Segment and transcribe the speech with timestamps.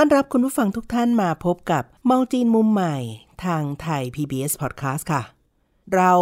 [0.00, 2.96] ต้อนรับคุณผู้ฟังทุกท่านมาพบกับมองจีนมุมใหม่
[3.44, 5.22] ทางไทย PBS Podcast ค่ะ
[5.94, 6.12] เรา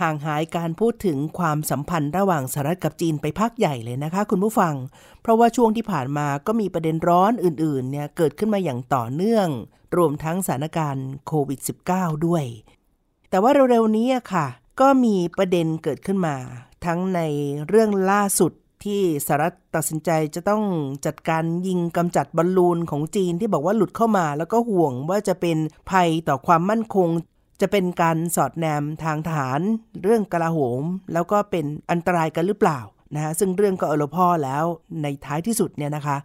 [0.00, 4.74] ห่างหายการพูดถึงความสัมพันธ์ระหว่างสหรัฐกับจีนไปพักใหญ่เลยนะคะ คุณผู้ฟัง
[5.22, 9.48] เพราะว่าช่วงที่ผ่านมาก็มีประเด็นร้อนอื่นๆเนี่ยเกิดขึ้นมาอย่างต่อเนื่อง
[9.96, 11.60] รวมทั้งสถานการณ์โควิด
[11.92, 12.44] -19 ด้วย
[13.30, 14.46] แต่ว่าเร็วๆนี้อะค่ะ
[14.80, 16.36] ก็มีประเด็นเกิดขึ้นมา
[16.84, 17.20] ทั้งใน
[17.68, 18.52] เรื่องล่าสุด
[18.84, 20.62] ที่สหรัฐตัดสินใจจะต้อง
[21.06, 25.58] จัดการยิงกำจัดบอลลูนของจีนที่บอกว่าหลุดเข้ามา แล้วก็ห่วงว่าจะเป็น
[25.90, 27.08] ภัยต่อความมั่นคง
[27.60, 29.60] จะเป็นการสอดแนมทางทหาร
[30.02, 30.82] เรื่องกลาโหม
[31.12, 32.80] แล้วก็เป็นอันตรายกันหรือเปล่า
[33.14, 34.64] นะฮะซึ่งเรื่องก็เอลพ่อแล้ว
[35.02, 36.18] ในท้ายที่สุดเนี่ยนะคะ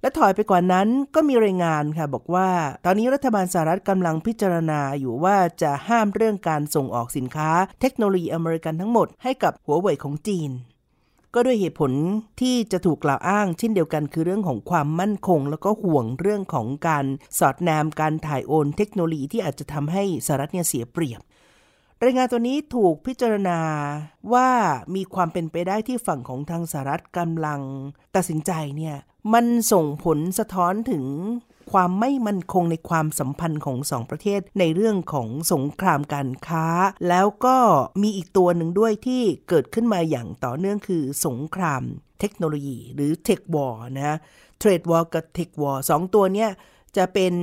[0.00, 2.48] และถอยไปกว่านั้นก็มีรายงานค่ะบอกว่า
[2.84, 10.50] ตอนนี้รัฐบาลสหรัฐกำลังพิจารณาอยู่ว่าจะห้ามเรื่องการส่งออกสินค้า เทคโนโลยีอเมริกันทั้งหมดให้กับหัวเว่ยของจีน
[11.34, 11.92] ก็ด้วยเหตุผล
[12.40, 17.06] ที่จะถูกกล่าวอ้าง เช่นเดียวกันคือเรื่องของความมั่นคง แล้วก็ห่วงเรื่องของการ
[17.38, 21.20] สอดแนมการถ่ายโอนเทคโนโลยีที่อาจจะทำให้สหรัฐเนี่ยเสียเปรียบ
[22.04, 23.58] รายงานตัวนี้ถูกพิจารณา
[24.32, 24.48] ว่า
[24.94, 27.60] มีความเป็นไปได้ที่ฝั่งของทางสหรัฐกำลัง
[28.16, 28.96] ตัดสินใจเนี่ย
[29.32, 31.04] มันส่งผลสะท้อนถึง
[31.74, 36.66] ความไม่มั่นคงในความสัมพันธ์ของสองประเทศในเรื่องของสงครามการค้า
[37.08, 37.56] แล้วก็
[38.02, 41.82] มีอีกตัวหนึ่งด้วยที่เกิดขึ้นมาอย่างต่อเนื่องคือสงคราม
[42.20, 44.18] เทคโนโลยีหรือ Tech War นะ
[44.58, 46.50] Trade War กับ Tech War สองตัวเนี้ย
[46.96, 47.34] จะเป็น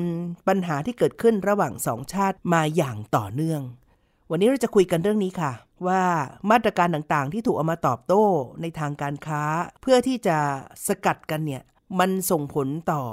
[0.47, 3.61] ปัญหาที่เกิดขึ้นระหว่างสองชาติมาอย่างต่อเนื่อง
[4.29, 5.51] วันนี้เราจะคุยกันเรื่องนี้ค่ะ
[5.87, 6.03] ว่า
[6.51, 8.23] มาตรการต่างๆ ที่ถูกเอามาตอบโต้
[8.61, 9.43] ในทางการค้า
[9.81, 10.37] เพื่อที่จะ
[10.87, 11.63] สกัดกันเนี่ย
[11.99, 13.03] มันส่งผลต่อ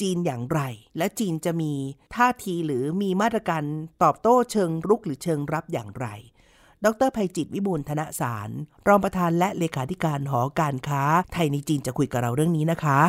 [0.00, 0.60] จีนอย่างไร
[0.98, 1.72] และจีนจะมี
[2.14, 3.64] ท่าทีหรือมีมาตรการ
[4.02, 6.06] ตอบโต้เชิงรุกหรือเชิงรับอย่างไร
[6.84, 8.50] ดรภัยจิตวิบูลย์ธนสาร
[8.88, 11.02] รองประธานและเลขาธิการหอการค้า
[11.32, 13.00] ไทยในจีนจะคุยกับเราเรื่องนี้นะคะ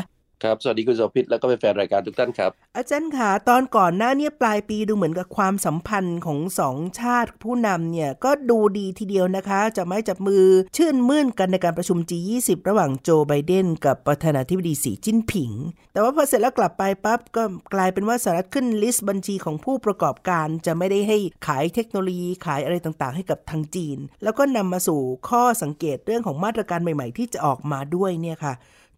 [0.44, 10.46] ครับสวัสดีคุณโสภิตแล้วก็เป็นแฟนรายการทุกท่านครับ อาจารย์ค่ะตอนก่อนหน้าเนี่ยปลายปีดูเหมือนกับความสัมพันธ์ของสองชาติผู้นำเนี่ยก็ดูดีทีเดียวนะคะจะไม่จับมือ
[10.78, 15.52] ชื่นมื่นกันในการประชุม G20 ระหว่างโจไบเดนกับประธานาธิบดีสีจิ้นผิง
[15.94, 17.44] แต่ว่าพอเสร็จแล้วกลับไปปั๊บก็
[17.74, 28.54] กลายเป็นว่าสหรัฐขึ้นลิสต์บัญชีของผู้ประกอบการจะไม่ได้ให้ขายเทคโนโลยีขายอะไรต่างๆ ให้กับทางจีน แล้วก็นำมาสู่ข้อสังเกตเรื่องของมาตรการใหม่ ๆ ที่จะออกมาด้วยเนี่ยค่ะ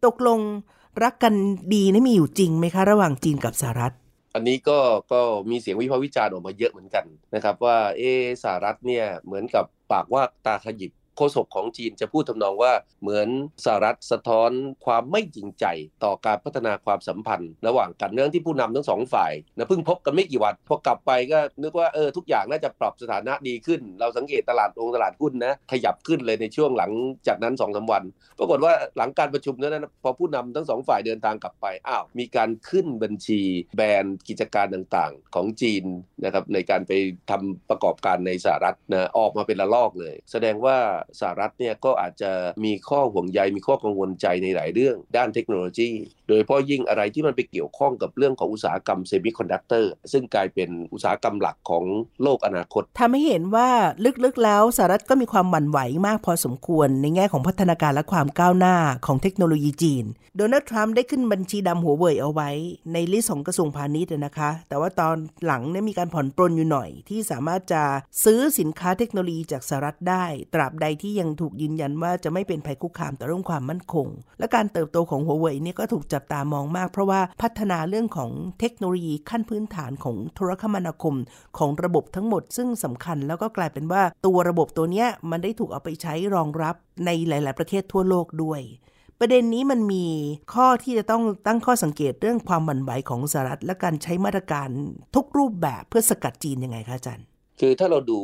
[0.05, 0.39] ตกลง
[1.03, 1.33] รักกัน
[1.73, 3.93] ดีนี่มีอยู่จริงไหมคะ ระหว่างจีนกับสหรัฐ
[4.35, 4.79] อันนี้ก็
[5.11, 13.27] ก็มีเสียงวิพากษ์วิจารณ์ออกมาเยอะเหมือนกันนะครับ ว่าเออสหรัฐเนี่ยเหมือนกับปากว่าตาขยิบ โฆษกของจีนจะพูดทำนองว่าเหมือน
[13.65, 14.51] สหรัฐสะท้อน
[14.85, 15.65] ความไม่จริงใจ
[16.03, 26.91] ต่อการพัฒนาความสัมพันธ์ ระหว่างกันเนื่องที่ผู้นำทั้งสองฝ่ายนะเพิ่งพบกันไม่กี่วันพอกลับไปก็นึกว่าเออทุกอย่างน่าจะปรับสถานะดีขึ้น เราสังเกตตลาดองตลาดหุ้นนะขยับขึ้นเลยในช่วงหลัง
[27.27, 28.03] จากนั้น2อสวัน
[28.39, 33.41] ปรากฏว่าหลังการประชุมนั้นพอผู้นำทั้งสองฝ่ายเดินทางกลับไปอ้าวมีการขึ้นบัญชี
[33.77, 35.83] แบรนด์กิจการต่างๆ ของจีน
[36.23, 36.91] นะครับในการไป
[37.29, 40.77] ทำประกอบการในสหรัฐนะออกมาเป็นระลอกเลย แสดงว่า
[41.19, 42.31] สหรัฐเนี่ยก็อาจจะ
[42.65, 45.91] มีข้อห่วงใยมีข้อกังวลใจในหลายเรื่องด้านเทคโนโลยี
[46.27, 51.83] โดยเฉพาะยิ่งอะไรที่มันไปเกี่ยวข้องกับเรื่องของอุตสาหกรรมเซมิคอนดักเตอร์ซึ่งกลายเป็นอุตสาหกรรมหลักของ
[52.23, 53.69] โลกอนาคตทำให้เห็นว่า
[54.23, 60.05] ลึกๆแล้วสหรัฐก็มีความหวั่นไหวมากพอสมควรในแง่ของพัฒนาการและความก้าวหน้าของเทคโนโลยีจีน
[60.37, 62.49] โดนัลด์ทรัมป์ได้ขึ้นบัญชีดำหัวเว่ยเอาไว้
[62.93, 65.15] ใน list ของกระทรวงพาณิชย์นะคะ แต่ว่าตอน
[65.45, 67.83] หลังเนี่ยมีการผ่อนปรนอยู่หน่อย ที่สามารถจะ
[68.23, 74.07] ซื้อสินค้าเทคโนโลยีจากสหรัฐได้ ตราบใดที่ยังถูกยืนยันว่าจะไม่เป็นภัยคุกคามต่อเรื่องความมั่นคง
[74.39, 81.15] และการเติบโตของหัวเว่ยนี่ก็ถูกจับตามองมาก เพราะว่าพัฒนาเรื่องของเทคโนโลยีขั้นพื้นฐานของโทรคมนาคม
[81.57, 86.75] ของระบบทั้งหมด ซึ่งสำคัญแล้วก็กลายเป็นว่าตัวระบบตัวเนี้ยมันได้ถูกเอาไปใช้รองรับ
[87.05, 88.61] ในหลาย ๆ ประเทศทั่วโลกด้วย
[89.19, 90.05] ประเด็นนี้มันมี
[90.53, 94.69] ข้อที่จะต้องตั้งข้อสังเกตเรื่องความหวั่นไหวของสหรัฐ และการใช้มาตรการ
[95.15, 97.25] ทุกรูปแบบเพื่อสกัดจีนยังไงคะอาจารย์
[97.59, 98.19] คือถ้าเราดู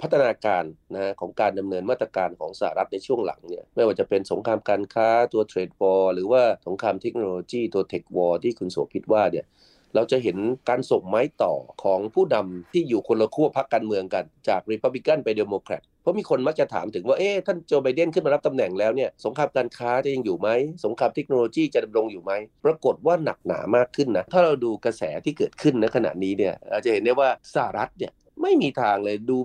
[0.00, 9.46] พัฒนาการนะของการดำเนินมาตรการของสหรัฐในช่วงหลังเนี่ยไม่ว่าจะเป็นสงครามการค้าตัว Trade War หรือว่าสงครามเทคโนโลยีตัว Tech War ที่คุณโสภิตว่าเนี่ย
[9.94, 10.38] เราจะเห็น
[10.68, 11.52] การส่งไม้ต่อ
[11.82, 20.48] ของผู้นำที่อยู่คนละขั้วพรรคการเมืองกันจากริพับลิกันไปเดโมแครตเพราะมีคนมักจะถามถึงว่าเอ๊ะท่านโจไบเดนขึ้นมารับตำแหน่งแล้วเนี่ยสงครามการค้าจะยังอยู่ไหม
[20.84, 22.32] สงครามเทคโนโลยีจะดำรงอยู่ไหม
[22.64, 28.12] ปรากฏว่าหนักหนามากขึ้นนะถ้าเราดูกระแสที่เกิดขึ้นในขณะนี้เนี่ยอาจจะเห็นได้ว่าสหรัฐเนี่ย
[28.42, 29.36] ไม่มีทางเลยดู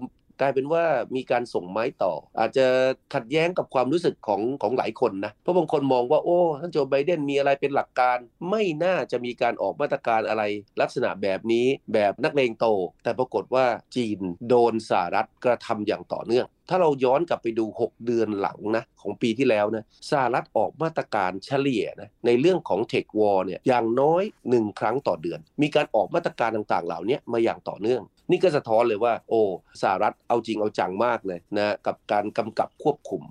[0.41, 0.83] กลายเป็นว่า
[1.15, 2.65] มีการส่งไม้ต่อ อาจจะ
[3.13, 8.17] ขัดแย้งกับความรู้สึกของของหลายคนนะเพราะบางคนมองว่าโอ้ท่านโจไบเดนมีอะไรเป็นหลักการ
[8.49, 10.43] ไม่น่าจะมีการออกมาตรการอะไร
[10.81, 12.65] ลักษณะแบบนี้แบบนักเลงโต
[13.03, 13.65] แต่ปรากฏว่า
[13.95, 29.41] จีนโดนสหรัฐกระทำอย่างต่อเนื่องถ้าเราย้อนกลับไปดู 6 เดือนหลังนะของปีที่แล้วนะสหรัฐออกมาตรการเฉลี่ยนะในเรื่องของ Tech War เนี่ยอย่างน้อย 1 ครั้งต่อเดือน มีการออกมาตรการต่างๆ เหล่านี้มาอย่างต่อเนื่องนี่ก็สะท้อนเลยว่า โอ้
[29.81, 33.21] สหรัฐเอาจริงเอาจังมากเลยนะกับการกำกับควบคุม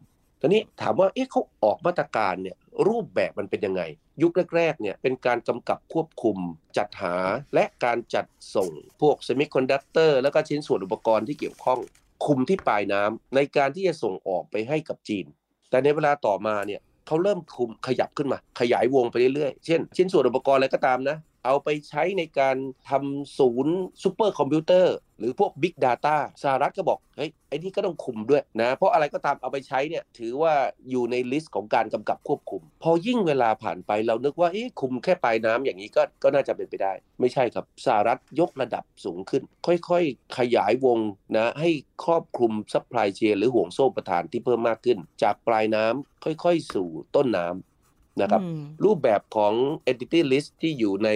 [0.40, 2.56] ทีนี้ถามว่าเอ๊ะเขาออกมาตรการเนี่ย
[2.88, 3.82] รูปแบบมันเป็นยังไง
[4.22, 6.37] ยุคแรกๆเนี่ยเป็นการกำกับควบคุม
[6.76, 7.14] จัดหา
[7.54, 8.70] และการจัดส่ง
[9.00, 11.81] พวกเซมิคอนดักเตอร์แล้วก็ชิ้นส่วนอุปกรณ์ที่เกี่ยวข้อง
[12.26, 15.26] คุมที่ปลายน้ำในการที่จะส่งออกไปให้กับจีน
[15.70, 16.81] แต่ในเวลาต่อมาเนี่ย
[17.11, 22.57] เขาเริ่มคุมขยับขึ้นมา ขยายวงไปเรื่อยๆ เช่น ชิ้นส่วนอุปกรณ์อะไรก็ตามนะ เอาไปใช้ในการ
[22.89, 30.55] ทำศูนย์ซูเปอร์คอมพิวเตอร์ หรือพวก Big Data สหรัฐก็บอก เฮ้ย ไอ้นี่ก็ต้องคุมด้วยนะ เพราะอะไรก็ตามเอาไปใช้เนี่ย ถือว่า
[30.90, 40.99] อยู่ใน list ของการกำกับควบคุม พอยิ่งเวลาผ่านไปเรานึกว่าเอ๊ะคุมแค่ปลายน้ำอย่างนี้ก็ก็น่าจะเป็นไปได้ ไม่ใช่ครับสหรัฐยกระดับสูงขึ้น ค่อยๆ ขยายวง
[41.37, 41.70] นะให้
[42.05, 48.43] ครอบคลุม supply chain หรือห่วงโซ่อุปทานที่เพิ่มมากขึ้น จากปลายน้ำค่อยๆ สู่ต้นน้ำนะครับ
[48.84, 49.55] รูปแบบของ
[49.90, 51.11] entity list ที่อยู่ใน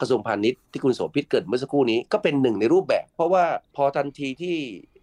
[0.00, 3.44] กระทรวงพาณิชย์ที่คุณโสภิตเกริ่นเมื่อสักครู่นี้ก็เป็นหนึ่งในรูปแบบ เพราะว่า
[3.76, 4.56] พอทันทีที่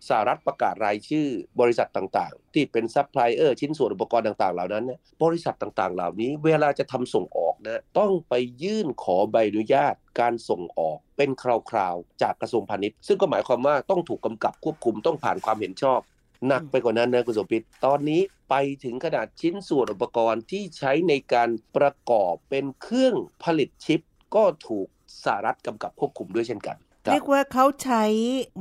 [0.09, 1.27] สหรัฐประกาศรายชื่อ
[1.59, 4.91] บริษัทต่างๆ ที่เป็นซัพพลายเออร์ชิ้นส่วนอุปกรณ์ต่างๆ เหล่านั้น
[5.23, 8.33] บริษัทต่างๆ เหล่านี้เวลาจะทำส่งออกนะต้องไป
[8.63, 11.43] ยื่นขอใบอนุญาตการส่งออกเป็นค
[11.75, 15.99] ราวๆ จากกระทรวงพาณิชย์ ซึ่งก็หมายความว่าต้องถูกกำกับควบคุมต้องผ่านความเห็นชอบ
[16.47, 24.01] หนักไปกว่านั้นนะคุณสมพิษตอนนี้ไปถึงขนาดชิ้นส่วนอุปกรณ์ที่ใช้ในการประกอบเป็นเครื่องผลิตชิป
[24.35, 24.87] ก็ถูก
[25.23, 26.77] สหรัฐกำกับควบคุมด้วยเช่นกัน
[27.11, 28.03] เรียกว่าเขาใช้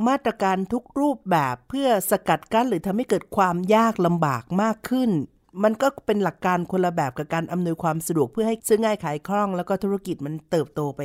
[0.08, 5.10] มาตรการทุกรูปแบบเพื่อสกัดกั้นหรือทำให้เกิดความยากลำบากมากขึ้น
[5.64, 11.02] มันก็เป็นหลักการคนละแบบกับการอำนวยความสะดวกเพื่อให้ซื้อง่ายขายคล่อง แล้วก็ธุรกิจมันเติบโตไป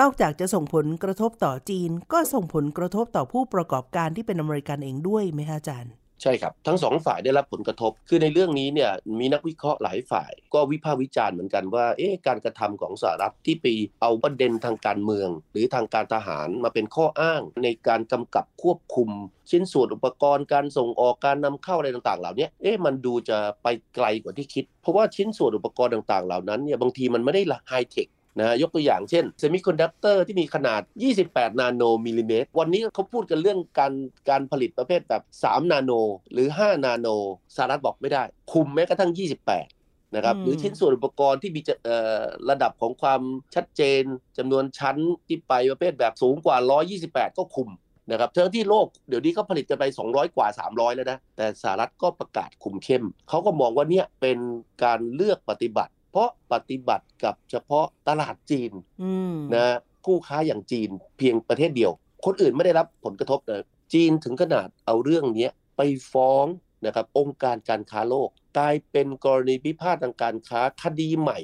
[0.00, 13.66] นอกจากจะส่งผลกระทบต่อจีน ก็ส่งผลกระทบต่อผู้ประกอบการที่เป็นอเมริกันเองด้วยไหมคะอาจารย์ ใช่ครับ ทั้งสองฝ่ายได้รับผลกระทบ คือในเรื่องนี้เนี่ยมีนักวิเคราะห์หลายฝ่าย ก็วิพากษ์วิจารณ์เหมือนกันว่าเอ๊ะการกระทำของสหรัฐที่ไป
[14.00, 19.10] เอาประเด็นทางการเมือง หรือทางการทหารมาเป็นข้ออ้าง ในการกำกับควบคุม
[19.50, 28.08] ชิ้นส่วนอุปกรณ์การส่งออกการนำเข้าอะไรต่างๆ เหล่านี้เอ๊ะมันดูจะไปไกลกว่าที่คิด เพราะว่าชิ้นส่วนอุปกรณ์ต่างๆ เหล่านั้นเนี่ยบางทีมันไม่ได้ไฮเทค
[28.38, 30.82] นะยกตัวอย่างเช่นเซมิคอนดักเตอร์ที่มีขนาด
[31.20, 33.92] 28 นาโนมิลลิเมตร วันนี้เขาพูดกันเรื่องการ
[34.30, 35.92] การผลิตประเภทแบบ 3 นาโน
[36.32, 37.08] หรือ 5 นาโน
[37.56, 38.22] สหรัฐบอกไม่ได้
[38.52, 39.10] คุมแม้กระทั่ง
[39.62, 41.60] 28 นะครับ หรือชิ้นส่วนอุปกรณ์ที่มี
[42.50, 43.22] ระดับของความ
[43.54, 44.02] ชัดเจน
[44.38, 44.96] จำนวนชั้น
[45.26, 46.56] ที่ไปประเภทแบบสูงกว่า
[46.98, 47.68] 128 ก็คุม
[48.10, 54.38] นะครับทั้งที่โลกเดี๋ยวนี้เขาผลิตกันไป 200 กว่า 300 แล้วนะ แต่สหรัฐก็ประกาศคุมเข้ม เขาก็มองว่าเนี่ยเป็น
[54.84, 58.72] การเลือกปฏิบัติ เพราะปฏิบัติกับเฉพาะตลาดจีน
[59.54, 59.76] นะ
[60.06, 61.92] คู่ค้าอย่างจีนเพียงประเทศเดียว
[62.24, 63.60] คนอื่นไม่ได้รับผลกระทบเลย
[63.92, 65.80] จีนถึงขนาดเอาเรื่องนี้ไป
[66.12, 66.46] ฟ้อง
[66.86, 68.28] นะครับองค์การการค้าโลก
[68.58, 71.38] กลายเป็นกรณีพิพาททางการค้าคดีใหม่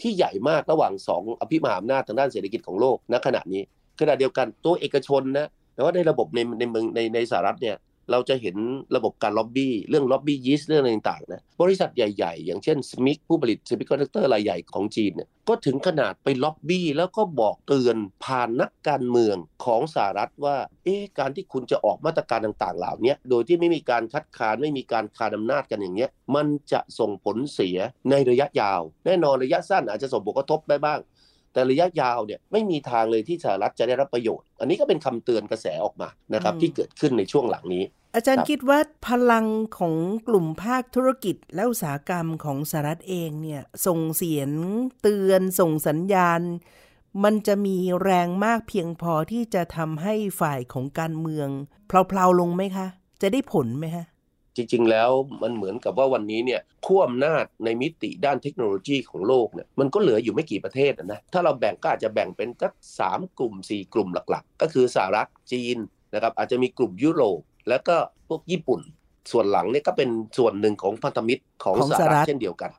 [0.00, 3.62] ที่ใหญ่มากระหว่างสองอภิมหาอำนาจทางด้านเศรษฐกิจของโลกณขณะนี้
[4.00, 7.76] ขณะเดียวกันตัวเอกชนนะแต่ว่าในระบบในในเมืองในในสหรัฐเนี่ย
[8.10, 8.56] เราจะเห็น
[8.96, 27.78] ระบบการล็อบบี้เรื่องล็อบบี้ยิสต์เรื่องอะไรต่างๆนะบริษัทใหญ่ๆ อย่างเช่น SMIC ผู้ผลิตเซมิคอนดักเตอร์รายใหญ่ของจีนเนี่ยก็ถึงขนาดไปล็อบบี้แล้วก็บอกเตือนผ่านนักการเมืองของสหรัฐว่าเอ๊ะการที่คุณจะออกมาตรการต่างๆ เหล่านี้โดยที่ไม่มีการคัดค้านไม่มีการคานอำนาจกันอย่างเงี้ยมันจะส่งผลเสีย
[28.10, 31.00] ในระยะยาว แน่นอนระยะสั้นอาจจะส่งผลกระทบได้บ้าง
[31.52, 37.84] แต่ระยะยาวเนี่ยไม่มีทางเลยที่สหรัฐจะได้รับประโยชน์ อันนี้ก็เป็นคำเตือนกระแสออกมานะครับที่เกิดขึ้นในช่วงหลังนี้
[38.14, 39.46] อาจารย์คิดว่าพลัง
[39.78, 39.94] ของ
[40.28, 44.50] กลุ่มภาคธุรกิจและอุตสาหกรรมของสหรัฐเองเนี่ย ส่งเสียง
[45.02, 46.40] เตือนส่งสัญญาณ
[47.24, 51.48] มันจะมีแรงมากเพียงพอที่จะทำให้ฝ่ายของการเมือง
[51.86, 52.86] เพลาๆลงไหมคะ
[53.22, 54.04] จะได้ผลไหมคะ
[54.56, 55.10] จริงๆ แล้ว
[55.42, 65.78] มันเหมือนกับว่าวันนี้เนี่ยขั้วอำนาจในมิติด้านเทคโนโลยีของโลกเนี่ยมันก็เหลืออยู่ไม่กี่ประเทศนะถ้าเราแบ่งก็อาจจะแบ่งเป็นสักสามกลุ่ม 4 กลุ่มหลักๆ ก็คือสหรัฐจีน
[66.14, 67.96] นะครับอาจจะมีกลุ่มยุโรป แล้วก็
[68.28, 68.80] พวกญี่ปุ่น
[69.32, 72.70] ส่วนหลังเนี่ยก็เป็นส่วนหนึ่งของพันธมิตรของสหรัฐเช่นเดียวกัน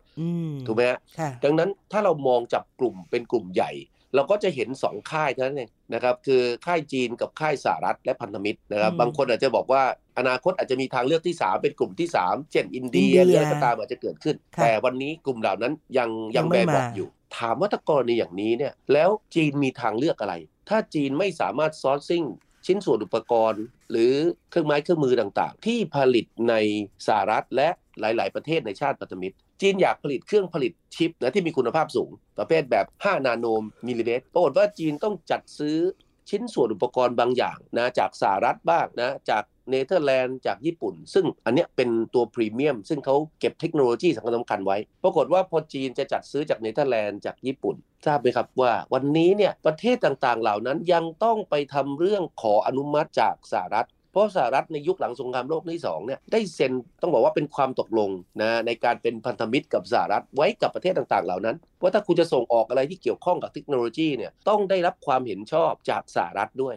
[0.68, 1.00] ถูกไหมฮะ
[1.44, 3.72] ดังนั้นถ้าเรามองจับกลุ่มเป็นกลุ่มใหญ่
[4.16, 9.84] เราก็จะเห็นสองค่ายเท่านั้นเองนะครับ คือค่ายจีนกับค่ายสหรัฐและพันธมิตรนะครับอืมบางคนอาจจะบอกว่า
[10.20, 20.36] อนาคตอาจจะมีทางเลือกที่ 3 เป็นกลุ่มที่ 3 เช่นอินเดียอินเดียหรืออะไรก็ตามอาจจะเกิดขึ้นค่ะแต่วันนี้กลุ่มเหล่านั้นยังยัยังงไม่แบบบอกมาอยู่ ถามว่าถ้ากรณีอย่างนี้เนี่ยแล้วจีนมีทางเลือกอะไร
[20.70, 22.24] ถ้าจีนไม่สามารถ sourcing
[22.72, 24.14] ชิ้นส่วนอุปกรณ์ หรือ
[24.50, 26.56] เครื่องไม้เครื่องมือต่างๆ ที่ผลิตใน
[27.08, 32.10] สหรัฐและหลาย ๆ ประเทศในชาติพันธมิตร จีนอยากผลิตเครื่องผลิตชิปนะที่มีคุณภาพสูง
[32.40, 33.46] ประเภทแบบ 5 นาโน
[33.88, 35.78] มิลลิเมตรปรากฏว่าจีนต้องจัดซื้อ
[36.30, 58.10] ชิ้นส่วนอุปกรณ์บางอย่างนะจากสหรัฐบ้างนะจาก เนเธอร์แลนด์จากญี่ปุ่น ซึ่งอันเนี้ยเป็นตัวพรีเมียม ซึ่งเขาเก็บเทคโนโลยีสำคัญสำคัญไว้ ปรากฏว่าพอจีนจะจัดซื้อจากเนเธอร์แลนด์จากญี่ปุ่น ทราบไหมครับว่าวันนี้เนี่ยประเทศต่างๆ เหล่านั้นยังต้องไปทำเรื่องขออนุมัติจากสหรัฐเพราะสหรัฐในยุคหลังสงครามโลกที่สองเนี่ยได้เซ็นต้องบอกว่าเป็นความตกลง
[58.42, 66.76] นะในการเป็นพันธมิตรกับสหรัฐไว้กับประเทศต่างๆ เหล่านั้นว่าถ้าคุณจะส่งออกอะไรที่เกี่ยวข้องกับเทคโนโลยีเนี่ยต้องได้รับความเห็นชอบจากสหรัฐด้วย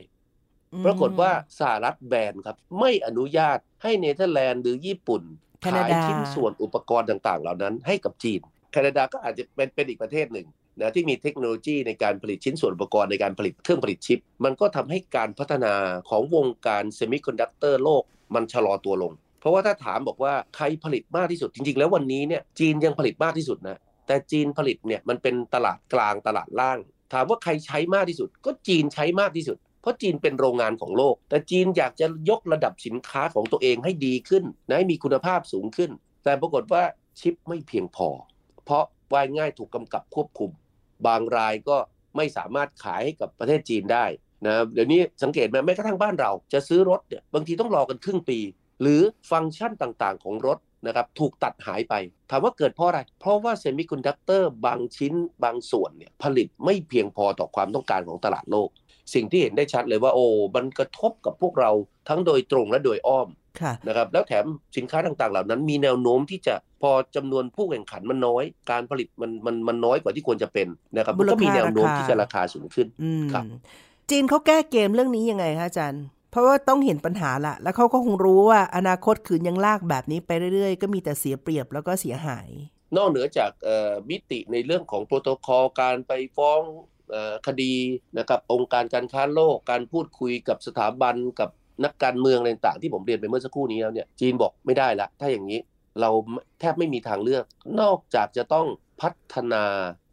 [0.84, 5.22] ปรากฏว่าสหรัฐแบนครับ ไม่อนุญาตให้เนเธอร์แลนด์หรือญี่ปุ่น
[5.60, 8.40] แคนาดาขายชิ้นส่วนอุปกรณ์ต่าง ๆ เหล่านั้นให้กับจีน
[8.72, 10.46] แคนาดาก็อาจจะเป็นเป็นอีกประเทศหนึ่ง
[10.80, 15.74] นะที่มีเทคโนโลยีในการผลิตชิ้นส่วนอุปกรณ์ในการผลิตเครื่องผลิตชิป มันก็ทำให้การพัฒนา
[16.10, 18.02] ของวงการเซมิคอนดักเตอร์โลก
[18.34, 26.78] มันชะลอตัวลง เพราะว่าถ้าถามบอกว่าใครผลิตมากที่สุดจริง ๆ แล้ววันนี้เนี่ยจีนยังผลิตมากที่สุดนะแต่จีนผลิตเนี่ยมันเป็นตลาดกลางตลาดล่าง
[27.12, 35.90] ถามว่าใครใช้มากที่สุด ก็จีนใช้มากที่สุด เพราะจีนเป็นโรงงานของโลก แต่จีนอยากจะยกระดับสินค้าของตัวเองให้ดีขึ้นนะให้มีคุณภาพสูงขึ้น
[36.24, 36.82] แต่ปรากฏว่า
[37.20, 38.08] ชิปไม่เพียงพอ
[38.64, 40.50] เพราะว่าง่ายถูกกำกับควบคุม
[41.06, 41.76] บางรายก็
[42.16, 44.04] ไม่สามารถขายให้กับประเทศจีนได้
[44.46, 48.38] นะเดี๋ยวนี้สังเกตไหมแม้กระทั่งบ้านเราจะซื้อรถเนี่ยบางทีต้องรอกันครึ่งปี
[48.82, 51.94] หรือฟังก์ชันต่างๆ ของรถนะครับถูกตัดหายไป
[52.30, 58.68] ถามว่าเกิดเพราะอะไร เพราะว่าเซมิคอนดักเตอร์บางชิ้นบางส่วนเนี่ยผลิตไม่เพียงพอต่อความต้องการของตลาดโลก
[59.14, 61.70] สิ่งที่เห็นได้ชัดเลยว่าโอ้มันกระทบกับพวกเรา
[62.08, 63.28] ทั้งโดยตรงและโดยอ้อม
[63.60, 64.44] ค่ะนะครับแล้วแถม
[64.76, 73.44] สินค้าต่างๆ เหล่านั้น มีแนวโน้มที่จะพอจำนวนผู้แข่งขันมันน้อย การผลิตมันมันมันน้อยกว่าที่ควรจะเป็นนะครับมันก็มีแนวโน้มที่จะราคาสูงขึ้นอืมครับ
[74.10, 82.48] จีนเขาแก้เกมเรื่องนี้ยังไงคะอาจารย์เพราะว่าต้องเห็นปัญหาละ แล้วเขาก็คงรู้ว่าอนาคตคืนยังลากแบบนี้ไปเรื่อยๆ ก็มีแต่เสียเปรียบแล้วก็เสียหาย
[82.96, 86.91] นอกเหนือจากเอ่อมิติในเรื่องของโปรโตคอลการไปฟ้องเอ่อ
[87.46, 87.74] คดี
[88.18, 91.50] นะครับองค์การการค้าโลกการพูดคุยกับสถาบันกับ
[91.84, 95.60] นักการเมืองอะไรต่างๆที่ผมเรียนไปเมื่อสักครู่นี้แล้วเนี่ยจีนบอกไม่ได้ละถ้าอย่างนี้
[96.00, 96.10] เรา
[96.60, 97.44] แทบไม่มีทางเลือก
[97.80, 98.66] นอกจากจะต้อง
[99.00, 99.64] พัฒนา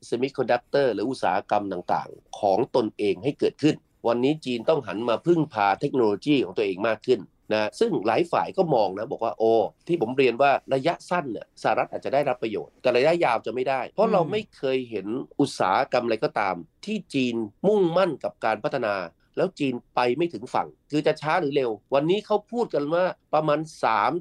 [0.05, 3.75] เซมิคอนดักเตอร์หรืออุตสาหกรรมต่างๆ ของตนเองให้เกิดขึ้น
[4.07, 7.19] วันนี้จีนต้องหันมาพึ่งพาเทคโนโลยีของตัวเองมากขึ้น
[7.53, 9.53] นะซึ่งหลายฝ่ายก็มองนะบอกว่าโอ้
[9.87, 15.07] ที่ผมเรียนว่าระยะสั้นเนี่ยสหรัฐอาจจะได้รับประโยชน์ แต่ระยะยาวจะไม่ได้ เพราะเราไม่เคยเห็น
[15.39, 17.35] อุตสาหกรรมอะไรก็ตาม ที่จีน
[17.67, 18.95] มุ่งมั่นกับการพัฒนา
[19.37, 23.03] แล้วจีนไปไม่ถึงฝั่ง คือจะช้าหรือเร็ว วันนี้เขาพูดกันว่า
[23.33, 23.59] ประมาณ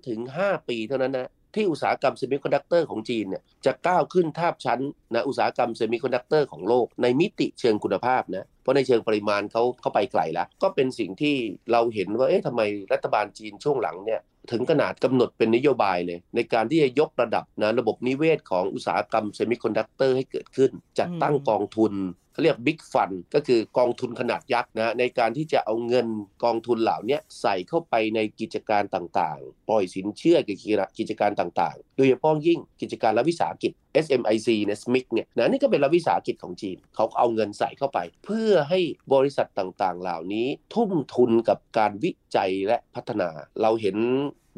[0.02, 4.80] 3-5 ปีเท่านั้นนะ ที่อุตสาหกรรมเซมิคอนดักเตอร์ของจีนเนี่ยจะก้าวขึ้นทาบชั้น
[5.14, 11.34] นะอุตสาหกรรมเซมิคอนดักเตอร์ของโลกในมิติเชิงคุณภาพนะเพราะในเชิงปริมาณเขาเขาไปไกลแล้ว ก็เป็นสิ่งที่
[11.72, 12.62] เราเห็นว่าเอ๊ะทำไม
[12.92, 21.92] รัฐบาลจีนช่วงหลังเนี่ยถึงขนาดกำหนดเป็นนโยบายเลย ในการที่จะยกระดับนะระบบนิเวศของอุตสาหกรรมเซมิคอนดักเตอร์ให้เกิดขึ้น จัดตั้งกองทุน
[22.38, 26.06] เขาเรียกบิ๊กฟันก็คือกองทุนขนาดยักษ์นะในการที่จะเอาเงิน
[26.44, 30.54] กองทุนเหล่านี้ใส่เข้าไปในกิจการต่างๆ ปล่อยสินเชื่อกั
[30.86, 33.72] บกิจการต่างๆ โดยเฉพาะยิ่งกิจการรัฐวิสาหกิจ
[34.04, 38.80] SMIC เนี่ย SMIC เนี่ยนะนี่ก็เป็นรัฐวิสาหกิจของจีน เขาเอาเงินใส่เข้าไป เพื่อให้
[39.14, 43.28] บริษัทต่างๆ เหล่านี้ทุ่มทุนกับการวิจัยและพัฒนา
[43.62, 43.96] เราเห็น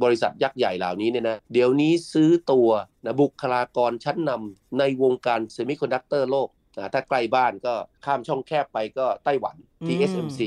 [0.02, 2.68] บริษัทยักษ์ใหญ่เหล่านี้เนี่ยนะ เดี๋ยวนี้ซื้อตัว
[3.04, 6.49] นะบุคลากรชั้นนำในวงการเซมิคอนดักเตอร์โลก
[6.80, 10.40] อ่าถ้าใกล้บ้านก็ข้ามช่องแคบไปก็ไต้หวันอืม TSMC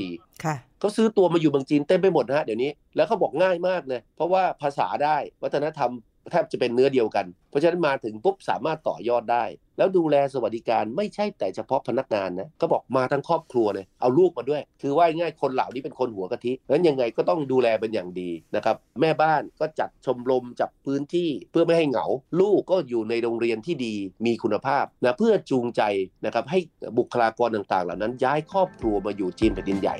[0.44, 5.90] ค่ะเขาซื้อตัวมาอยู่เมืองจีนเต็มไปหมดนะฮะเดี๋ยวนี้ แล้วเขาบอกง่ายมากเลย เพราะว่าภาษาได้วัฒนธรรม
[6.32, 9.44] แทบจะเป็นเนื้อเดียวกัน เพราะฉะนั้นมาถึงปุ๊บสามารถต่อยอดได้
[9.78, 22.06] แล้วดูแลสวัสดิการไม่ใช่แต่เฉพาะพนักงานนะก็บอกมาทั้งครอบครัวเลยเอาลูกมาด้วย คือว่าง่ายคนเหล่านี้เป็นคนหัวกะทิเพราะฉะนั้นยังไงก็ต้องดูแลเป็นอย่างดีนะครับแม่บ้านก็จัดชมรมจับพื้นที่เพื่อไม่ให้เหงา
[22.40, 23.94] ลูกก็อยู่ในโรงเรียนที่ดี
[24.26, 25.82] มีคุณภาพนะเพื่อจูงใจ
[26.24, 26.58] นะครับให้
[26.98, 29.96] บุคลากรต่างๆ เหล่านั้น ย้ายครอบครัวมาอยู่จีนแผ่นดินใหญ่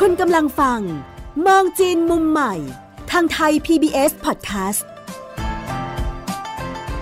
[0.00, 0.80] คุณกำลังฟัง
[1.46, 2.54] มองจีนมุมใหม่
[3.14, 4.82] ทางไทย PBS Podcast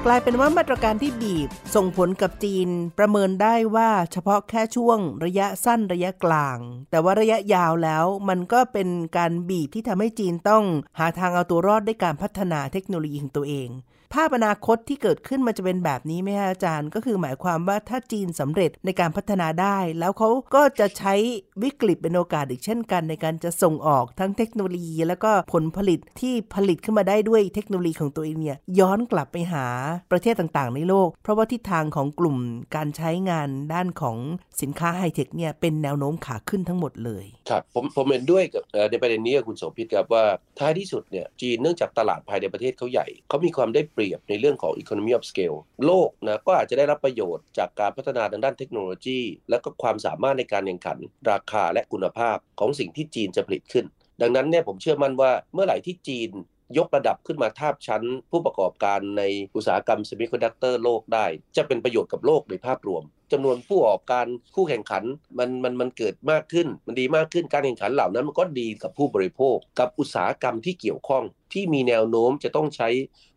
[0.05, 6.59] กลายเป็นว่ามาตรการที่บีบส่งผลกับจีนประเมินได้ว่าเฉพาะแค่ช่วงระยะสั้นระยะกลาง
[6.91, 10.65] แต่ว่าระยะยาวแล้วมันก็เป็นการบีบที่ทำให้จีนต้อง
[10.99, 13.69] หาทางเอาตัวรอดด้วยการพัฒนาเทคโนโลยีของตัวเอง
[14.15, 21.15] ภาพอนาคตที่เกิดขึ้นมันจะเป็นแบบนี้ไหมคะอาจารย์ ก็คือหมายความว่าถ้าจีนสำเร็จในการพัฒนาได้ แล้วเขาก็จะใช้
[21.62, 29.67] วิกฤตเป็นโอกาสอีกเช่นกัน ในการจะส่งออกทั้งเทคโนโลยี แล้วก็ผลผลิตที่ผลิตขึ้นมาได้ด้วยเทคโนโลยีของตัวเองเนี่ยย้อนกลับไปหา
[30.12, 32.37] ประเทศต่างๆ ในโลก เพราะว่าทิศทางของกลุ่ม
[32.77, 34.17] การใช้งานด้านของ
[34.62, 40.25] สินค้าไฮเทคเนี่ยเป็นแนวโน้มขาขึ้นทั้งหมดเลยครับผมผมเห็นด้วยกับในประเด็นนี้คุณโสภิตครับว่า
[40.59, 50.99] ท้ายที่สุดเนี่ยจีนเนื่องจากตลาดภายในประเทศเขาใหญ่เขามีความได้เปรียบในเรื่องของ economy of scale โลกนะก็อาจจะได้รับประโยชน์จากการพัฒนาทางด้านเทคโนโลยี และก็ความสามารถในการแข่งขัน
[51.31, 53.87] ราคาและคุณภาพของสิ่งที่จีนจะผลิตขึ้น
[54.21, 56.31] ดังนั้นเนี่ยผมเชื่อมั่นว่าเมื่อไหร่ที่จีน
[56.78, 59.23] ยกระดับขึ้นมาทาบชั้น ผู้ประกอบการใน
[59.57, 61.26] อุตสาหกรรมเซมิคอนดักเตอร์โลกได้
[61.57, 65.04] จะเป็นประโยชน์กับโลกในภาพรวม จำนวนผู้ประกอบการคู่แข่งขัน
[65.38, 72.88] มันมันมันเกิดมากขึ้น มันดีมากขึ้นการแข่งขันเหล่านั้นมันก็ดีกับผู้บริโภค กับอุตสาหกรรมที่เกี่ยวข้อง ที่มีแนวโน้มจะต้องใช้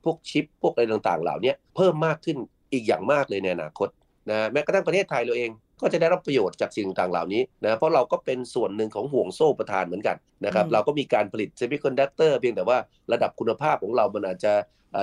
[0.04, 2.38] พวกชิปพวกอะไรต่างๆ เหล่านี้เพิ่มมากขึ้น
[2.74, 3.90] อีกอย่างมากเลยในอนาคต
[4.30, 12.78] นะแม้กระทั่งประเทศไทยเราเองก็จะได้รับประโยชน์จากสิ่งต่างๆเหล่านี้นะเพราะเราก็เป็นส่วนหนึ่งของห่วงโซ่อุปทานเหมือนกันนะครับเราก็มีการผลิตเซมิคอนดักเตอร์เพียงแต่ว่า
[13.12, 14.54] ระดับคุณภาพของเรามันอาจจะ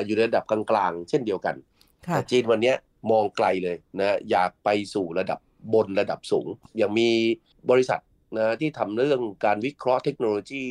[0.06, 1.54] อยู่ในระดับกลางๆ เช่นเดียวกัน
[2.14, 2.72] แต่จีนวันนี้
[3.10, 5.38] มองไกลเลยนะอยากไปสู่ระดับ
[5.74, 7.10] บนระดับสูงอย่างมี
[7.70, 8.00] บริษัท
[8.36, 10.64] นะที่ทำเรื่องการวิเคราะห์เทคโนโลยี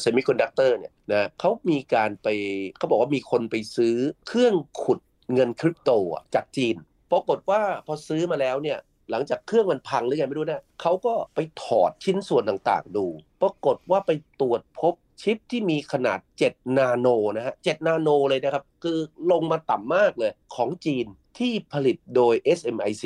[0.00, 2.28] เซมิคอนดักเตอร์เนี่ยนะเขามีการไป
[2.78, 3.96] เขาบอกว่ามีคนไปซื้อ
[4.28, 5.00] เครื่องขุด
[5.32, 5.90] เงินคริปโต
[6.34, 6.76] จากจีน
[7.12, 8.78] ปรากฏว่าพอซื้อมาแล้วเนี่ย
[9.10, 13.06] หลังจากเครื่องมันพังหรือไงไม่รู้นะเขาก็ไปถอดชิ้นส่วนต่างๆดู
[13.42, 14.10] ปรากฏว่าไป
[14.40, 18.98] ตรวจพบชิปที่มีขนาด 7 นาโนนะฮะ 7 นาโนเลยนะครับ คือ
[19.30, 21.06] ลงมาต่ำมากเลยของจีน
[21.38, 23.04] ที่ผลิตโดย SMIC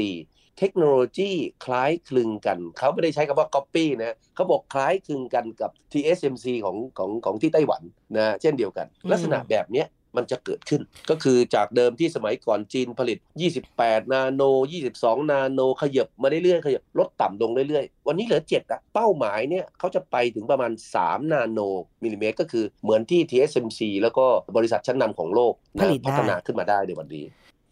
[0.59, 1.31] เทคโนโลยี
[1.65, 7.83] คล้ายคลึงกัน เขาไม่ได้ใช้คำว่า copy นะเขาบอกคล้ายคลึงกันกับ TSMC ของของของที่ไต้หวัน
[8.17, 9.85] นะเช่นเดียวกัน ลักษณะแบบนี้
[10.17, 13.19] มันจะเกิดขึ้น ก็คือจากเดิมที่สมัยก่อนจีนผลิต
[13.65, 14.43] 28 นาโน
[14.83, 21.61] 22 นาโน ขยับมาเรื่อยๆขยับลดต่ำลงเรื่อยๆ วันนี้เหลือ7อะเป้าหมายเนี่ยเขาจะไปถึงประมาณ 3 นาโน
[22.03, 25.53] มิลลิเมตร ก็คือเหมือนที่ TSMC แล้วก็บริษัทชั้นนำของโลก
[26.07, 27.25] พัฒนาขึ้นมาได้ในวันนี้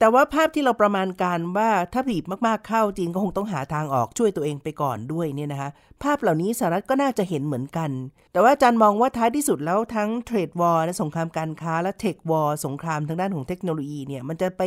[0.02, 5.70] แต่ว่าภาพที่เราประมาณการว่าถ้าบีบมากๆเข้าจีนก็คงต้องหาทางออกช่วยตัวเองไปก่อนด้วยเนี่ยนะคะ
[6.02, 7.90] ภาพเหล่านี้สหรัฐก็น่าจะเห็นเหมือนกัน
[8.32, 14.62] แต่ว่าอาจารย์มองว่าท้ายที่สุดแล้วทั้ง trade war และสงครามการค้าและ tech war สงครามทางด้านของเทคโนโลยีเนี่ยมันจะไป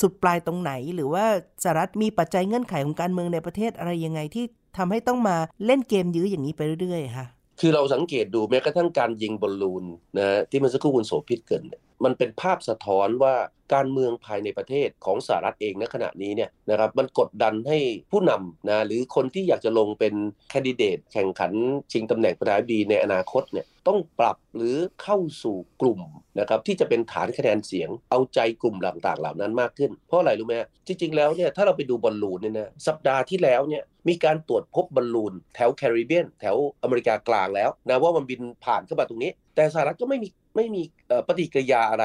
[0.00, 1.24] สุดปลายตรงไหน หรือว่า
[1.62, 4.44] สหรัฐมีปัจจัยเงื่อนไขของการเมืองในประเทศอะไรยังไงที่
[4.78, 7.26] ทำให้ต้องมาเล่นเกมยื้ออย่างนี้ไปเรื่อยๆค่ะ
[7.60, 9.84] คือเราสังเกตดูแม้กระทั่งการยิงบอลลูน
[10.18, 11.64] นะที่มันสักครู่คุณโสภิตเกิน
[12.04, 13.34] มันเป็นภาพสะท้อนว่า
[13.74, 17.78] การเมืองภายในประเทศของสหรัฐเองณขณะนี้เนี่ยนะครับมันกดดันให้
[18.12, 20.14] ผู้นำนะหรือคนที่อยากจะลงเป็น
[20.50, 21.52] แคนดิเดตแข่งขัน
[21.92, 26.00] ชิงตำแหน่งประธานาธิบดีในอนาคตเนี่ยต้องปรับหรือเข้าสู่กลุ่ม
[26.38, 30.54] นะครับที่จะเป็นฐานคะแนนเสียงเอาใจกลุ่มต่างๆ เหล่านั้นมากขึ้น เพราะอะไรรู้ไหม
[30.86, 40.28] จริงๆแล้วเนี่ยถ้าเราไปดูบอลลูนเนี่ยนะสัปดาห์ที่แล้วเนี่ยมีการตรวจพบบอลลูนแถวแคริบเบียน แถวอเมริกากลางแล้วนะว่ามันบินผ่านเข้ามาตรงนี้ แต่สหรัฐก็ไม่มี
[40.58, 40.82] ไม่มี
[41.28, 42.04] ปฏิกิริยาอะไร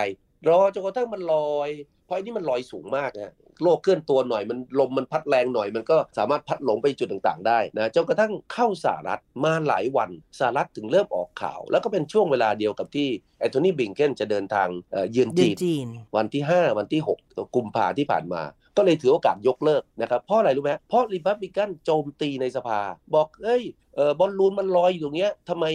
[0.50, 1.70] รอจนกระทั่งมันลอย
[2.06, 13.08] เพราะอันนี้มันลอยสูงมากนะโลกเคลื่อนตัวหน่อยมันลมมันพัดแรงหน่อย มันก็สามารถพัดหลงไปจุดต่างๆ ได้นะจนกระทั่งเข้าสหรัฐมาหลายวันสหรัฐถึงเริ่มออกข่าว แล้วก็เป็นช่วงเวลาเดียวกับที่
[13.40, 14.68] แอนโทนีบลิงเคนจะเดินทาง
[15.12, 15.88] เยือนจีน
[16.18, 18.42] วันที่ 5 วันที่ 6 กุมภาที่ผ่านมา
[18.78, 22.80] ก็เลยถือโอกาสยกเลิกนะครับเพราะอะไรรู้ไหมเพราะริพับลิกันโจมตีในสภา
[23.16, 23.64] บอกเอ้ย
[23.98, 25.66] ออบอลลูนมันลอยอยู่ตรงเนี้ยทำไม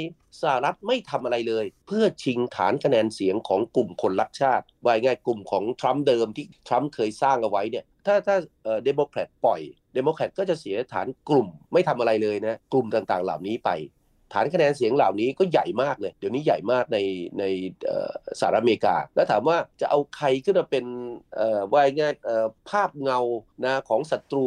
[0.42, 8.36] สหรัฐไม่ทำอะไรเลย เพื่อชิงฐานคะแนนเสียงของกลุ่มคนรักชาติว่าง่ายกลุ่มของทรัมป์เดิมที่ทรัมป์เคยสร้างเอาไว้เนี่ยถ้าถ้า
[8.84, 9.60] เดโมแครตปล่อย
[9.94, 13.70] เดโมแครตก็จะเสียฐานกลุ่มไม่ทำอะไรเลยนะกลุ่มต่างๆ เหล่านี้ไป
[14.32, 16.98] ฐานคะแนนเสียงเหล่านี้ก็ใหญ่มากเลย เดี๋ยวนี้ใหญ่มากใน
[17.38, 17.44] ใน
[18.40, 20.84] สหรัฐอเมริกา แล้วถามว่าจะเอาใครขึ้นมาเป็น
[21.72, 22.14] ว่าง่าย
[22.70, 23.18] ภาพเงา
[23.64, 24.46] นะของศัตรู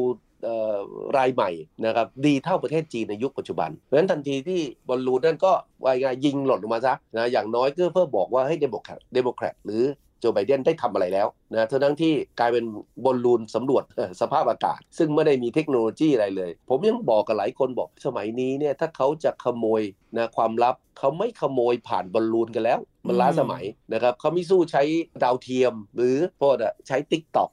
[1.18, 1.52] รายใหม่
[1.86, 5.52] นะครับดีเท่าประเทศจีนในยุคปัจจุบัน เพราะฉะนั้นทันทีที่บอลลูนนั่นก็
[5.86, 9.84] ว่าง่ายยิงหล่นลงมาซะนะอย่างน้อยก็เพื่อบอกว่าให้เดโมแครตเดโมแครตหรือ
[10.22, 12.66] โจไบเดนได้ทำอะไรแล้วนะทั้งที่กลายเป็น
[13.06, 13.84] บอลลูนสำรวจ
[14.22, 19.82] สภาพอากาศ ซึ่งไม่ได้มีเทคโนโลยีอะไรเลย ผมยังบอกกับหลายคนบอกสมัยนี้เนี่ยถ้าเขาจะขโมย
[20.18, 24.84] นะความลับเขาไม่ขโมยผ่านบอลลูนกันแล้ว มันล้าสมัยนะครับเขาไม่สู้ใช้
[25.24, 26.54] ดาวเทียม หรือพวก
[26.88, 27.50] ใช้ติ๊กต็อก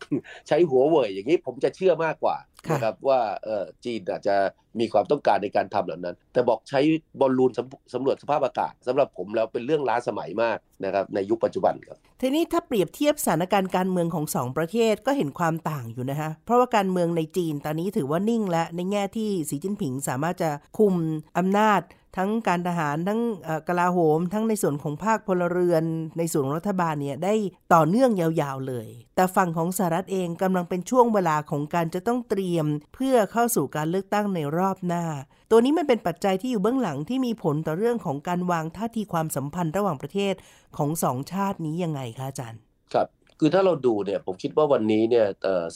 [0.48, 2.36] ใช้หัวเว่ยอย่างนี้ผมจะเชื่อมากกว่า
[2.72, 4.36] นะครับว่าเออจีนอาจจะ
[4.80, 6.80] มีความต้องการในการทำเหล่านั้น แต่บอกใช้
[7.20, 7.52] บอลลูน
[7.94, 20.94] สำรวจสภาพอากาศสำหรับผมแล้วเป็นเรื่องล้าสมัยมากนะครับในยุคปัจจุบันครับทีนี้ถ้าเปรียบเทียบสถานการณ์การการเมืองของสองประเทศก็เห็นความต่างอยู่นะคะเพราะว่าการเมืองในจีนตอนนี้ถือว่านิ่งและในแง่ที่สีจิ้นผิงสามารถจะคุม
[21.38, 21.80] อำนาจ
[22.18, 23.20] ทั้งการทหารทั้ง
[23.68, 25.84] กลาโหม ทั้งในส่วนของภาคพลเรือน
[26.18, 27.34] ในส่วนรัฐบาลเนี่ยได้
[27.74, 35.04] ต่อเนื่องยาวๆเลย แต่ฝั่งของสหรัฐเองกำลังเป็นช่วงเวลาของการจะต้องเตรียม เพื่อเข้าสู่การเลือกตั้งในรอบหน้า
[35.50, 40.34] ตัวนี้มันเป็นปัจจัยที่อยู่เบื้องหลังที่มีผลต่อเรื่องของการวางท่าทีความสัมพันธ์ระหว่างประเทศ
[40.76, 42.60] ของสองชาตินี้ยังไงคะอาจารย์
[42.94, 43.08] ครับ
[43.40, 45.26] คือถ้าเราดูเนี่ยผมคิดว่าวันนี้เนี่ย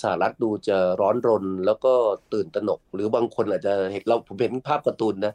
[0.02, 1.92] สหรัฐดูจะร้อนรนแล้วก็
[2.32, 5.34] ตื่นตระหนก หรือบางคนอาจจะเห็นเราผมเห็นภาพการ์ตูนนะ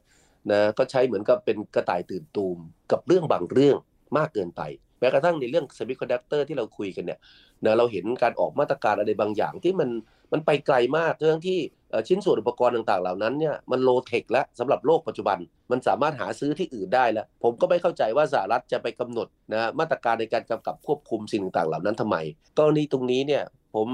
[0.51, 2.57] นะก็ใช้เหมือนกับเป็นกระต่ายตื่นตูม
[2.91, 3.77] กับเรื่องบางเรื่อง
[4.17, 4.61] มากเกินไป
[4.99, 7.19] แม้กระทั่งในเรื่องเซมิคอนดักเตอร์ที่เราคุยกันเนี่ย
[7.65, 9.89] นะเราเห็นการออกมาตรการอะไรบางอย่างที่มัน
[10.33, 11.59] มันไปไกลมากเรื่องที่
[12.07, 15.37] ชิ้นส่วนอุปกรณ์ต่างๆ เหล่านั้นเนี่ยมัน low-tech แล้วสำหรับโลกปัจจุบัน
[15.71, 22.17] มันสามารถหาซื้อที่อื่นได้แล้ว ผมก็ไม่เข้าใจว่าสหรัฐจะไปกำหนดนะมาตรการในการกำกับควบคุมสิ่งต่างๆ เหล่านั้นทำไม
[22.57, 23.43] กรณีตรงนี้เนี่ย
[23.75, 23.87] ผม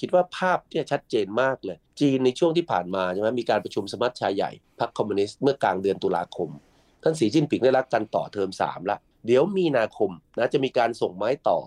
[0.00, 6.48] คิดว่าภาพที่ชัดเจนมากเลย จีนในช่วงที่ผ่านมาใช่ไหมมีการประชุมสมัชชาใหญ่พรรคคอมมิวนิสต์เมื่อกลางเดือนตุลาคม
[7.02, 11.58] ท่านสีจิ้นผิงได้รับการต่อเทอมสามละเดี๋ยวมีนาคมนะจะมีการส่งไม้ต่อ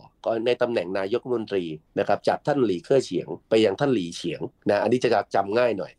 [0.46, 1.66] ในตำแหน่งนายกรัฐมนตรี
[2.00, 5.92] นะครับจากท่านหลี่เค่อเฉียง ไปยังท่านหลี่เฉียงนะอันนี้จะจำง่ายหน่อย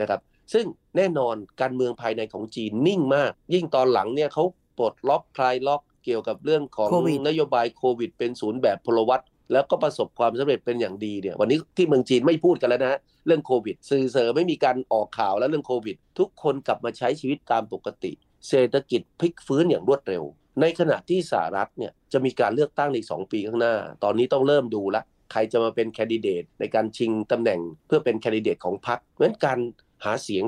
[0.00, 0.20] นะครับ
[0.52, 4.44] ซึ่งแน่นอนการเมืองภายในของจีนนิ่งมาก ยิ่งตอนหลังเนี่ยเขา
[4.78, 6.88] ปลดล็อกคลายล็อกเกี่ยวกับเรื่องของ
[7.28, 9.20] นโยบายโควิดเป็นศูนย์แบบพลวัต
[9.52, 18.12] แล้วก็ประสบความสำเร็จเป็นอย่างดีเนี่ยวันนี้ที่เมืองจีนไม่พูดกันแล้วนะเรื่องโควิด สื่อเสอไม่มีการออกข่าวแล้วเรื่องโควิด ทุกคนกลับมาใช้ชีวิตตามปกติ
[18.48, 20.24] เศรษฐกิจพลิกฟื้นอย่างรวดเร็ว
[20.60, 29.58] ในขณะที่สหรัฐเนี่ยจะมีการเลือกตั้งในสองปีข้างหน้า ตอนนี้ต้องเริ่มดูละใครจะมาเป็นแคนดิเดตในการชิงตำแหน่งเพื่อเป็นแคนดิเดตของพรรคเพราะฉะนั้นการ
[30.04, 30.44] หาเสียง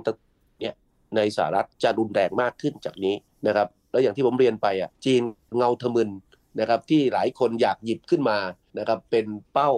[0.61, 0.75] เนี่ย
[1.17, 3.15] ในสหรัฐจะรุนแรงมากขึ้นจากนี้
[3.47, 5.23] นะครับแล้วอย่างที่ผมเรียนไปอะจีน
[5.57, 6.11] เงาทะมึน
[6.61, 8.39] นะครับที่หลายคนอยากหยิบขึ้นมา
[8.79, 9.73] นะครับเป็นเป้า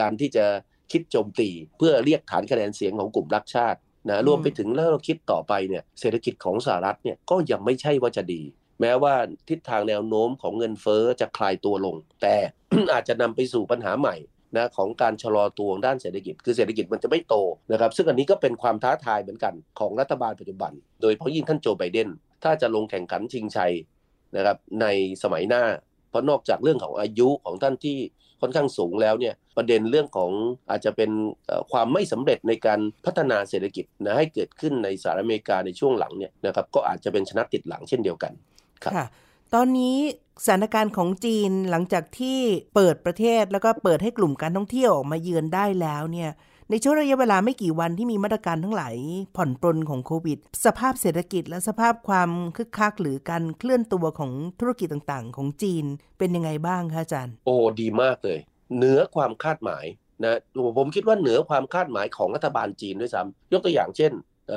[0.00, 0.44] การที่จะ
[0.92, 3.78] คิดโจมตี เพื่อเรียกฐานคะแนนเสียงของกลุ่มรักชาติ
[4.08, 8.42] นะรวมไปถึงแล้วเราคิดต่อไปเนี่ยเศรษฐกิจของสหรัฐเนี่ยก็ยังไม่ใช่ว่าจะดี
[8.80, 9.14] แม้ว่า
[9.48, 12.34] ทิศทางแนวโน้มของเงินเฟอ้อจะคลายตัวลง แต่
[12.92, 14.16] อาจจะนำไปสู่ปัญหาใหม่
[14.56, 17.34] นะของการชะลอตัวด้านเศรษฐกิจ คือเศรษฐกิจมันจะไม่โต
[17.72, 22.08] นะครับซึ่งอันนี้ก็เป็นความท้าทายเหมือนกันของรัฐบาลปัจจุบัน โดยเพราะยิ่งท่านโจไบเดน
[22.44, 23.72] ถ้าจะลงแข่งขันชิงชัย
[24.36, 24.86] นะครับใน
[25.22, 25.62] สมัยหน้า
[26.10, 27.98] เพราะนอกจากเรื่องของอายุของท่านที่
[28.40, 30.30] ค่อนข้างสูงแล้วเนี่ยประเด็นเรื่องของ
[30.70, 31.10] อาจจะเป็น
[31.72, 38.32] ความไม่สำเร็จในการพัฒนาเศรษฐกิจนะให้เกิดขึ้นในสหรัฐอเมริกาในช่วงหลังเนี่ยนะครับก็อาจจะเป็นชนะติดหลังเช่นเดียวกัน
[38.84, 38.92] ครับ
[39.54, 39.96] ตอนนี้
[40.44, 42.38] สถานการณ์ของจีนหลังจากที่
[42.74, 46.30] เปิดประเทศแล้วก็เปิดให้กลุ่มการท่องเที่ยวออกมาเยือนได้แล้วเนี่ย
[46.70, 48.96] ในช่วงระยะเวลาไม่กี่วันที่มีมาตรการทั้งหลาย
[49.36, 55.84] ผ่อนปลนของโควิด สภาพเศรษฐกิจและสภาพความคึกคักหรือการเคลื่อนตัวของธุรกิจต่างๆ ของจีน
[56.18, 58.38] เป็นยังไงบ้างคะอาจารย์ โอ้ดีมากเลย
[58.76, 59.84] เหนือความคาดหมาย
[60.24, 60.38] นะ
[60.78, 64.12] ผมคิดว่าเหนือความคาดหมายของรัฐบาลจีนด้วยซ้ำยกตัวอย่างเช่น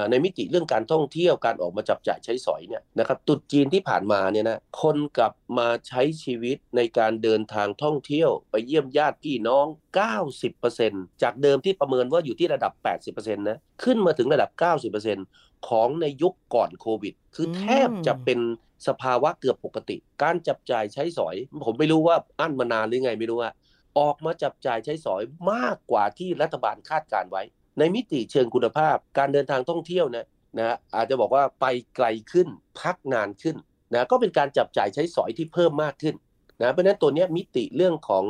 [0.10, 9.65] ในมิติเรื่องการท่องเที่ยวการออกมาจับจ่ายใช้สอยเนี่ยนะครับตุดจีนที่ผ่านมาเนี่ยนะคนกลับมาใช้ชีวิตในการเดินทางท่องเที่ยว ไปเยี่ยมญาติพี่น้อง
[10.43, 12.73] 90%จากเดิมที่ประเมินว่าอยู่ที่ระดับ
[13.06, 14.49] 80%นะขึ้นมาถึงระดับ
[15.10, 18.39] 90%ของในยุคก่อนโควิด คือแทบจะเป็น
[18.88, 23.52] สภาวะเกือบปกติ การจับจ่ายใช้สอย ผมไม่รู้ว่าอั้นมานานหรือไงไม่รู้ว่า
[23.99, 27.43] ออกมาจับจ่ายใช้สอยมากกว่าที่รัฐบาลคาดการไว้
[27.80, 30.26] ในมิติเชิงคุณภาพ การเดินทางท่องเที่ยวนะ
[30.60, 31.65] นะอาจจะบอกว่าไป
[31.96, 32.48] ไกลขึ้น
[32.80, 33.56] พักนานขึ้น
[33.94, 36.15] นะก็เป็นการจับจ่ายใช้สอยที่เพิ่มมากขึ้น
[36.62, 38.26] นะเพราะนั้นตัวนี้มิติเรื่องของ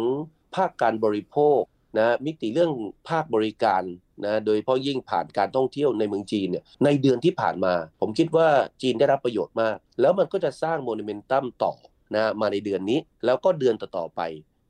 [0.56, 1.60] ภาคการบริโภค
[1.98, 2.72] นะมิติเรื่อง
[3.10, 3.84] ภาคบริการ
[4.26, 8.48] นะโดยเฉพาะยิ่งผ่านการท่องเที่ยวในเมืองจีนเนี่ยในเดือนที่ผ่านมา ผมคิดว่า
[8.82, 11.74] จีนได้รับประโยชน์มาก แล้วมันก็จะสร้างโมเมนตัมต่อ
[12.16, 14.22] นะมาในเดือนนี้แล้วก็เดือนต่อๆไป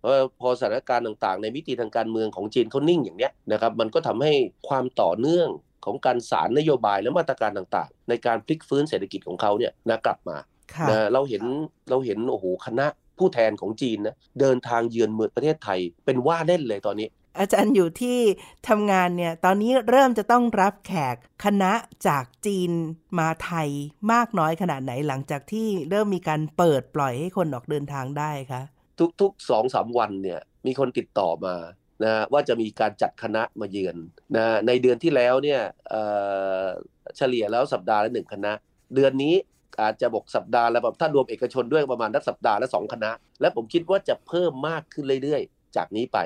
[0.01, 4.33] พราะพอสถานการณ์ต่างๆ ในมิติทางการเมืองของจีนเขานิ่งอย่างเนี้ยนะครับมันก็ทำให้
[4.67, 5.49] ความต่อเนื่อง
[5.85, 10.37] ของการสารนโยบายและมาตรการต่างๆ ในการพลิกฟื้นเศรษฐกิจของเขาเนี่ยนะกลับมา
[10.89, 11.43] นะเราเห็น
[11.89, 17.07] เราเห็นโอ้โหคณะผู้แทนของจีนนะเดินทางเยือนเมืองประเทศไทย เป็นว่าเล่นเลยตอนนี้
[17.39, 18.19] อาจารย์อยู่ที่
[18.67, 21.71] ทำงานเนี่ยตอนนี้เริ่มจะต้องรับแขกคณะ
[22.07, 22.71] จากจีน
[23.19, 23.69] มาไทย
[24.11, 28.61] มากน้อยขนาดไหนหลังจากที่เริ่มมีการเปิดปล่อยให้คนออกเดินทางได้คะ
[29.21, 31.55] ทุกๆสองสามวันเนี่ยมีคนติดต่อมา
[32.03, 33.97] นะว่าจะมีการจัดคณะมาเยือน
[34.37, 35.61] นะในเดือนที่แล้วเนี่ย
[37.17, 38.53] เฉลี่ยแล้วสัปดาห์ละหนึ่งคณะ
[38.95, 39.35] เดือนนี้
[39.81, 46.19] อาจจะบอกสัปดาห์ละแบบถ้ารวมเอกชนด้วยประมาณนักสัปดาห์ละสองคณะ และผมคิดว่าจะเพิ่มมากขึ้นเรื่อยๆ จากนี้ไป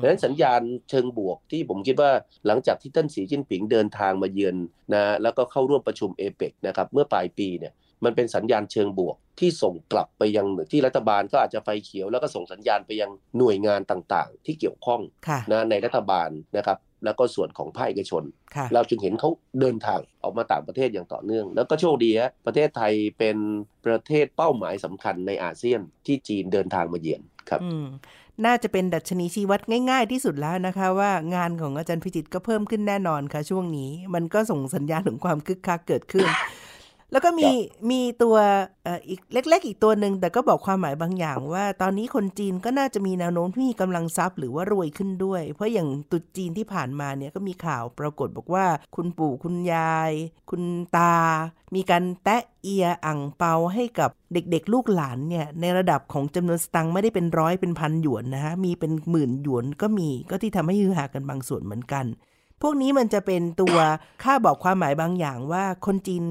[0.00, 2.10] ดังนั้นสัญญาณเชิงบวกที่ผมคิดว่า
[2.46, 4.56] หลังจากที่ท่านสีจิ้นผิงเดินทางมาเยือน
[4.94, 7.72] นะแล้วก็เข้าร่วมประชุมเอเปกนะครับเมื่อปลายปีเนี่ย
[8.04, 18.22] มันเป็นสัญญาณเชิงบวกที่ส่งกลับไปยังที่รัฐบาลก็อาจจะไฟเขียวแล้วก็ส่งสัญญาณไปยังหน่วยงานต่างๆ ที่เกี่ยวข้องค่ะนะในรัฐบาลนะครับแล้วก็ส่วนของภาคเอกชน
[18.56, 19.30] ค่ะเราจึงเห็นเขา
[19.60, 23.36] เดินทางออกมาต่างประเทศอย่างต่อเนื่อง แล้วก็โชคดีฮะประเทศไทยเป็น
[23.86, 27.86] ประเทศเป้าหมายสำคัญในอาเซียนที่จีนเดินทางมาเยือนครับอืม
[28.44, 36.26] น่าจะเป็นดัชนีชี้วัดง่าย ๆ ที่สุดแล้วนะคะ ว่างานของอาจารย์พิจิตรก็เพิ่มขึ้นแน่นอนค่ะช่วงนี้ มันก็ส่งสัญญาณถึงความคึกคักเกิดขึ้น
[37.12, 37.50] แล้วก็มี
[37.90, 38.36] มีตัว
[38.84, 48.66] เอ่ออีกเล็ก ๆ อีกตัวหนึ่งแต่ก็บอกความหมายบางอย่างว่า ตอนนี้คนจีนก็น่าจะมีแนวโน้มที่มีกำลังทรัพย์หรือว่ารวยขึ้นด้วย เพราะอย่างตรุษจีนที่ผ่านมาเนี่ยก็มีข่าวปรากฏบอกว่า
[48.96, 50.12] คุณปู่คุณยาย
[50.50, 50.62] คุณ
[50.96, 51.16] ตา
[51.74, 62.04] มีการแตะเอียอ่างเปาให้กับเด็กๆ ลูกหลานเนี่ยในระดับของจำนวนสตังค์ไม่ได้เป็นร้อยเป็นพันหยวนนะฮะมีเป็นหมื่นหยวนก็มีก็ที่ทำให้ฮือฮากันบางส่วนเหมือนกัน
[62.62, 63.76] พวกนี้มันจะเป็นตัว
[64.22, 66.24] ค่าบอกความหมายบางอย่างว่าคนจีน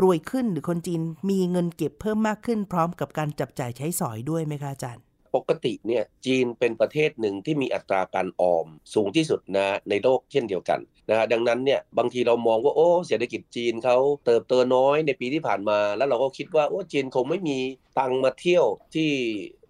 [0.00, 1.00] รวยขึ้นหรือคนจีน
[1.30, 17.58] มีเงินเก็บเพิ่มมากขึ้นพร้อมกับการจับจ่ายใช้สอยด้วยไหมคะอาจารย์ ปกติเนี่ยจีนเป็นประเทศหนึ่งที่มีอัตราการออมสูงที่สุดนะในโลกเช่นเดียวกันนะดังนั้นเนี่ยบางทีเรามองว่าโอ้เศรษฐกิจจีนเขาเติบโตน้อยในปีที่ผ่านมา แล้วเราก็คิดว่าโอ้จีนคงไม่มี
[17.98, 19.10] ตังมาเที่ยวที่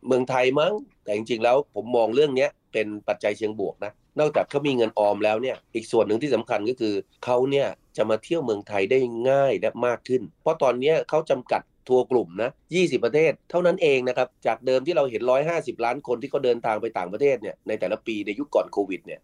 [0.06, 0.72] เมืองไทยมั้ง
[1.04, 6.94] แต่จริงๆแล้วผมมองเรื่องนี้เป็นปัจจัยเชิงบวกนะ นอกจากเขามีเงินออมแล้วเนี่ย อีกส่วนหนึ่งที่สำคัญก็คือ
[7.24, 8.98] เขาเนี่ยจะมาเที่ยวเมืองไทยได้
[9.30, 15.22] ง่ายและมากขึ้น เพราะตอนนี้เขาจำกัดทัวร์กลุ่มนะ 20 ประเทศ เท่านั้นเองนะครับ จากเดิมที่เราเห็น
[15.52, 19.20] 150 ล้านคนที่เขาเดินทางไปต่างประเทศเนี่ย ในแต่ละปีในยุคก่อนโควิดเนี่ย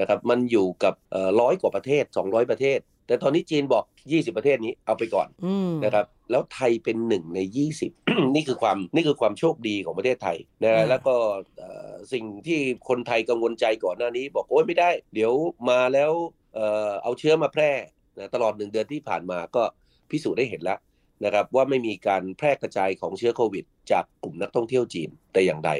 [0.00, 0.94] นะครับ มันอยู่กับ
[1.40, 7.40] ร้อยกว่าประเทศ 200 ประเทศ แต่ตอนนี้จีนบอก 20 ประเทศนี้เอาไปก่อนอืมนะครับ แล้วไทยเป็นหนึ่งใน
[7.86, 11.14] 20 นี่คือความนี่คือความโชคดีของประเทศไทยนะอ่าแล้วก็
[11.58, 15.32] เอ่อสิ่งที่คนไทยกังวลใจก่อนหน้านี้ บอกโอ้ยไม่ได้ เดี๋ยว
[15.70, 16.12] มาแล้ว
[16.54, 17.70] เอ่อเอาเชื้อมาแพร่
[18.18, 19.62] นะตลอดหนึ่งเดือนที่ผ่านมาก็
[20.10, 20.78] พิสูจน์ได้เห็นแล้ว
[21.24, 25.70] นะครับว่าไม่มีการแพร่กระจายของเชื้อโควิด จากกลุ่มนักท่องเที่ยวจีนแต่อย่างใด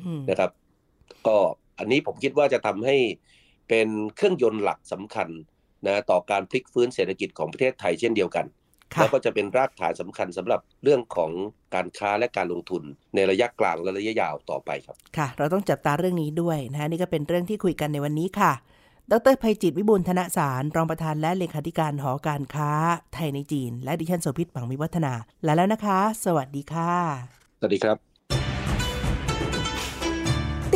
[0.00, 0.50] อืมนะครับ
[1.26, 1.36] ก็
[1.78, 2.96] อันนี้ผมคิดว่าจะทำให้
[3.68, 5.28] เป็นเครื่องยนต์หลักสำคัญ
[5.86, 8.46] นะต่อการพลิกฟื้นเศรษฐกิจของประเทศไทยเช่นเดียวกัน
[8.94, 11.30] ค่ะแล้วก็จะเป็นรากฐานสำคัญสำหรับเรื่องของ
[11.74, 12.82] การค้าและการลงทุน
[13.14, 18.52] ในระยะกลางและระยะยาวต่อไปครับ ค่ะ เราต้องจับตาเรื่องนี้ด้วยนะคะนี่ก็เป็นเรื่องที่คุยกันในวันนี้ค่ะ
[19.12, 22.70] ดรภัยจิตวิบูลย์ธนสาร รองประธานและเลขาธิการหอการค้า
[23.14, 25.12] ไทยในจีน และดิฉันโสภิตปังวิวัฒนา
[25.46, 26.92] ลาแล้วนะคะ สวัสดีค่ะ
[27.58, 28.11] สวัสดีครับ